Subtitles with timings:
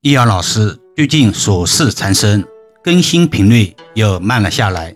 [0.00, 2.44] 易遥老师最近琐事缠身，
[2.84, 4.94] 更新频率又慢了下来，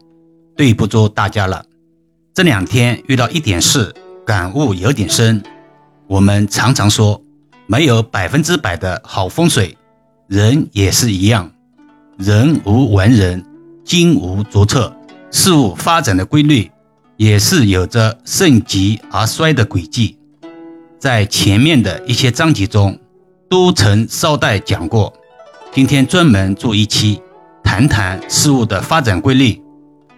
[0.57, 1.65] 对不住大家了。
[2.33, 3.93] 这两天遇到一点事，
[4.25, 5.43] 感悟有点深。
[6.07, 7.21] 我们常常说，
[7.67, 9.77] 没有百分之百的好风水，
[10.29, 11.51] 人也是一样，
[12.17, 13.45] 人无完人，
[13.85, 14.79] 金无足赤，
[15.33, 16.71] 事物发展的规律
[17.17, 20.17] 也是有着盛极而衰的轨迹。
[20.97, 22.97] 在前面的一些章节中。
[23.53, 25.13] 都曾捎带讲过，
[25.75, 27.21] 今天专门做一期，
[27.63, 29.61] 谈谈事物的发展规律，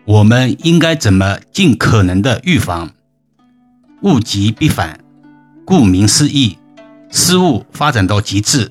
[0.04, 2.92] 我们应该怎么尽可能的预防？
[4.02, 5.00] 物极必反，
[5.64, 6.56] 顾名思义，
[7.10, 8.70] 事物发展到极致，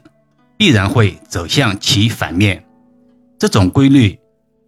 [0.55, 2.63] 必然会走向其反面。
[3.38, 4.18] 这种规律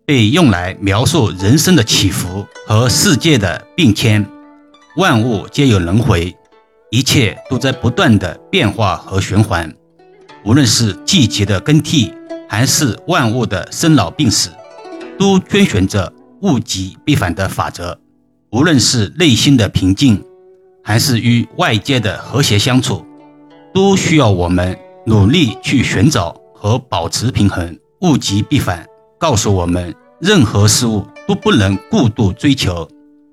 [0.05, 4.30] 被用来描述人生的起伏和世界的变迁。
[4.98, 6.36] 万物皆有轮回，
[6.91, 9.73] 一切都在不断的变化和循环。
[10.45, 12.13] 无论是季节的更替，
[12.48, 14.52] 还是万物的生老病死，
[15.17, 18.00] 都遵循着物极必反的法则。
[18.52, 20.23] 无论是内心的平静，
[20.84, 23.03] 还是与外界的和谐相处，
[23.73, 27.75] 都需要我们努力去寻找和保持平衡。
[28.02, 28.86] 物极必反，
[29.17, 32.88] 告诉我们任何事物都不能过度追求，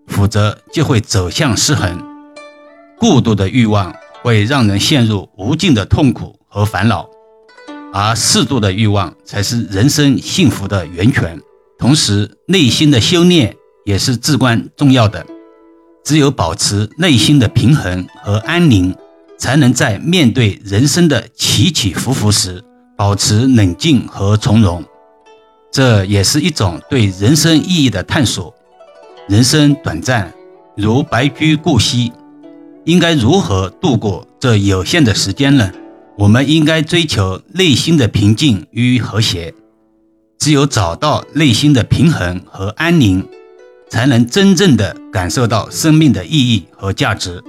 [0.06, 2.03] 否则就会走向失衡。
[2.98, 6.34] 过度的欲望会让人陷入无尽的痛苦。
[6.53, 7.08] 和烦恼，
[7.95, 11.41] 而适度的欲望才是人生幸福的源泉。
[11.78, 15.25] 同时，内心的修炼也是至关重要的。
[16.05, 18.95] 只有保持内心的平衡和安宁，
[19.39, 22.62] 才能在面对人生的起起伏伏时，
[22.98, 24.84] 保持冷静和从容。
[25.70, 28.55] 这也是一种对人生意义的探索。
[29.27, 30.30] 人生短暂，
[30.77, 32.12] 如白驹过隙，
[32.84, 35.73] 应该如何度过这有限的时间呢？
[36.23, 39.53] 我们应该追求内心的平静与和谐。
[40.39, 43.27] 只有找到内心的平衡和安宁，
[43.91, 47.42] 才能真正的感受到生命的意义和价值。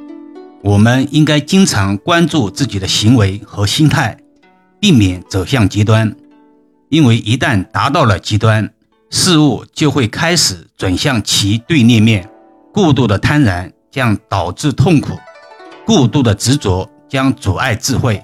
[0.63, 4.17] 我们应该经常关注自己的行为和心态，
[4.79, 6.15] 避免走向极端。
[6.89, 8.67] 因为一旦达到了极端，
[9.11, 12.27] 事物就会开始转向其对立面。
[12.73, 15.15] 过度的贪婪将导致痛苦，
[15.85, 18.19] 过度的执着将阻碍智慧。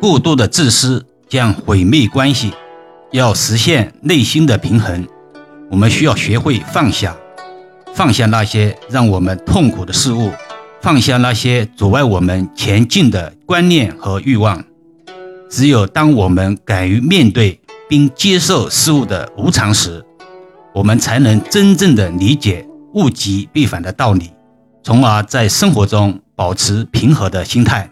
[0.00, 2.52] 过度的自私将毁灭关系。
[3.12, 5.06] 要实现内心的平衡，
[5.70, 7.14] 我们需要学会放下，
[7.92, 10.30] 放下那些让我们痛苦的事物，
[10.80, 14.64] 放下那些阻碍我们前进的观念和欲望。
[15.50, 20.02] 只有当我们敢于面对并接受事物的无常时，
[20.72, 24.30] 我们才能真正的理解物极必反的道理，
[24.84, 27.90] 从而在生活中保持平和的心态。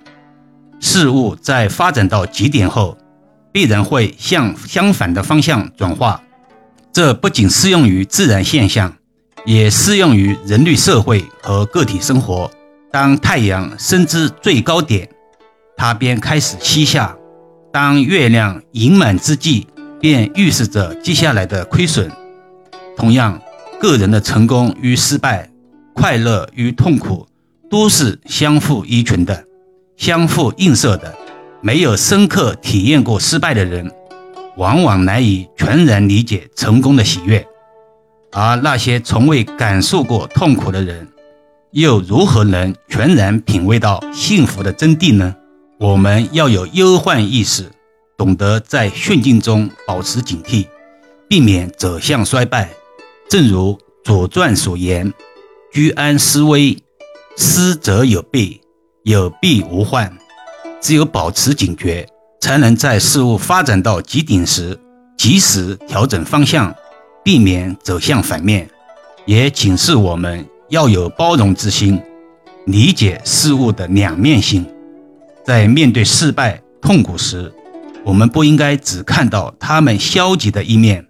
[0.81, 2.97] 事物在发展到极点后，
[3.53, 6.23] 必然会向相反的方向转化。
[6.93, 8.95] 这不仅适用于自然现象，
[9.45, 12.51] 也适用于人类社会和个体生活。
[12.91, 15.09] 当太阳升至最高点，
[15.77, 17.15] 它便开始西下；
[17.73, 19.67] 当月亮盈满之际，
[20.01, 22.11] 便预示着接下来的亏损。
[22.97, 23.41] 同样，
[23.79, 25.51] 个人的成功与失败、
[25.93, 27.27] 快乐与痛苦，
[27.71, 29.45] 都是相互依存的。
[29.99, 31.13] 相互映射的，
[31.61, 33.91] 没有深刻体验过失败的人，
[34.57, 37.43] 往往难以全然理解成功的喜悦；
[38.31, 41.09] 而那些从未感受过痛苦的人，
[41.73, 45.35] 又如何能全然品味到幸福的真谛呢？
[45.81, 47.65] 我们要有忧患意识，
[48.17, 50.67] 懂得在顺境中保持警惕，
[51.29, 52.71] 避免走向衰败。
[53.29, 53.73] 正如
[54.05, 55.13] 《左传》所言
[55.75, 56.79] ：“居安思危，
[57.37, 58.61] 思则有备。”
[59.09, 60.13] 有弊无患，
[60.83, 62.07] 只有保持警觉，
[62.43, 64.79] 才能在事物发展到极顶时
[65.17, 66.75] 及时调整方向，
[67.25, 68.69] 避免走向反面。
[69.25, 71.99] 也警示我们要有包容之心，
[72.67, 74.67] 理解事物的两面性。
[75.43, 77.51] 在面对失败、痛苦时，
[78.05, 81.07] 我们不应该只看到他们消极的一面，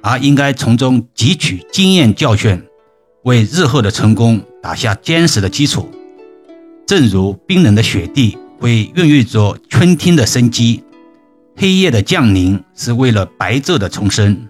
[0.00, 2.64] 而应该从中汲取经验教训，
[3.24, 5.86] 为日后的成功打下坚实的基础。
[6.86, 10.84] 正如冰冷的雪地会孕育着春天的生机，
[11.56, 14.46] 黑夜的降临是为了白昼的重生。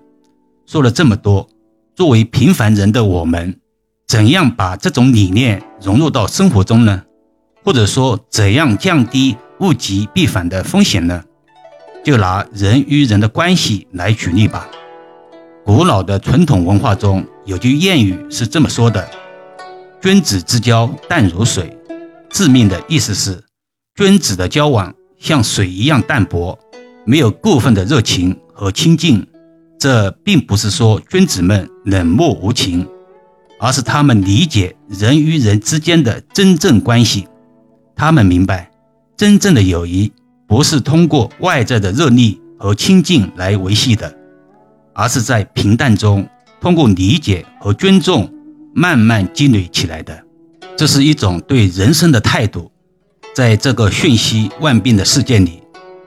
[0.66, 1.48] 说了这么多，
[1.94, 3.58] 作为平凡人的我们，
[4.06, 7.04] 怎样把这种理念融入到生活中呢？
[7.64, 11.24] 或者说，怎样降低物极必反的风险呢？
[12.04, 14.68] 就拿人与人的关系来举例吧。
[15.64, 19.08] 古老的传统文化中有句谚语是这么说的
[20.02, 21.72] ：“君子之交淡如水。”
[22.30, 23.42] 致命的意思是，
[23.94, 26.58] 君子的交往像水一样淡薄，
[27.04, 29.26] 没有过分的热情和亲近。
[29.78, 32.88] 这并不是说君子们冷漠无情，
[33.60, 37.28] 而是他们理解人与人之间的真正关系。
[37.94, 38.70] 他们明白，
[39.16, 40.10] 真正的友谊
[40.48, 44.14] 不是通过外在的热力和亲近来维系的，
[44.94, 46.26] 而是在平淡中
[46.60, 48.32] 通过理解和尊重
[48.74, 50.25] 慢慢积累起来的。
[50.76, 52.70] 这是一种对人生的态度。
[53.34, 55.62] 在这个瞬息万变的世界里，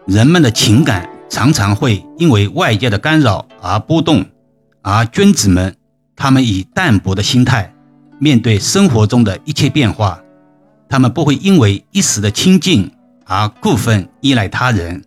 [0.06, 4.26] 人们的情感常常会因为外界的干扰而波动，
[4.82, 5.76] 而君子们，
[6.16, 7.74] 他们以淡泊的心态
[8.20, 10.20] 面对生活中的一切变化，
[10.88, 12.92] 他们不会因为一时的亲近
[13.26, 15.04] 而过分依赖他人，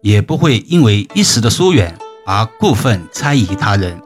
[0.00, 1.96] 也不会因为一时的疏远
[2.26, 4.00] 而过分猜疑他人。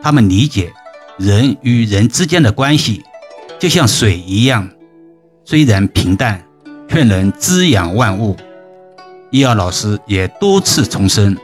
[0.00, 0.72] 他们理解
[1.18, 3.02] 人与人之间的关系，
[3.58, 4.68] 就像水一样，
[5.44, 6.44] 虽然平淡。
[6.90, 8.34] 却能滋养万物。
[9.30, 11.36] 易遥老师也多次重申，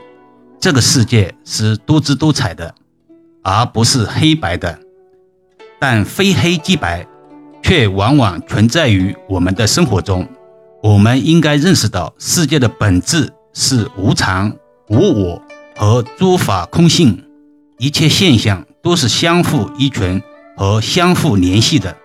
[0.59, 2.73] 这个世界是多姿多彩的，
[3.43, 4.79] 而不是黑白的。
[5.79, 7.05] 但非黑即白，
[7.61, 10.27] 却往往存在于我们的生活中。
[10.81, 14.51] 我们应该认识到，世界的本质是无常、
[14.89, 15.41] 无我
[15.77, 17.23] 和诸法空性，
[17.77, 20.21] 一切现象都是相互依存
[20.57, 21.95] 和相互联系的，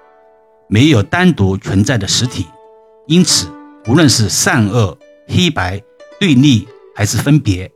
[0.70, 2.46] 没有单独存在的实体。
[3.06, 3.48] 因此，
[3.88, 4.96] 无论是善恶、
[5.26, 5.82] 黑白、
[6.20, 7.70] 对立，还是分别，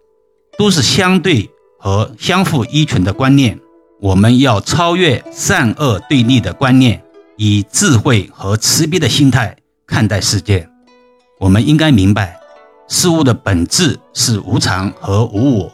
[0.57, 3.59] 都是相对和相互依存的观念。
[4.01, 7.03] 我们要超越善恶对立的观念，
[7.37, 9.57] 以智慧和慈悲的心态
[9.87, 10.69] 看待世界。
[11.41, 12.39] 我们应该明白，
[12.87, 15.73] 事物的本质是无常和无我，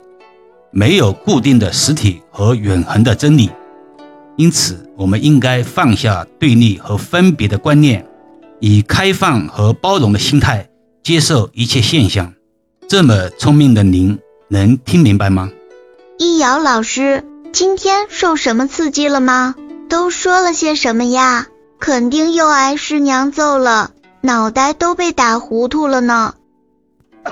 [0.70, 3.50] 没有固定的实体和永恒的真理。
[4.40, 8.06] 因此，我们应该放下对立和分别的观念。
[8.58, 10.66] 以开放和包容的心态
[11.02, 12.32] 接受一切现象，
[12.88, 15.50] 这么聪明的您能听明白吗？
[16.18, 17.22] 易遥老师，
[17.52, 19.56] 今天受什么刺激了吗？
[19.90, 21.48] 都说了些什么呀？
[21.78, 23.90] 肯定又挨师娘揍了，
[24.22, 26.32] 脑袋都被打糊涂了呢。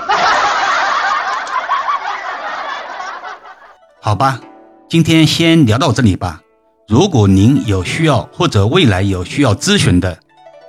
[3.99, 4.39] 好吧，
[4.87, 6.41] 今天先聊到这里吧。
[6.89, 10.17] 如果您有需要或者未来有需要咨询的，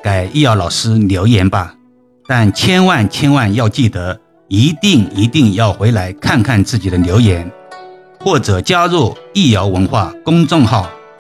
[0.05, 1.75] 给易遥老师留言吧，
[2.29, 7.51] 但千万千万要记得，一定一定要回来看看自己的留言，
[8.23, 10.91] 或者加入易遥文化公众号。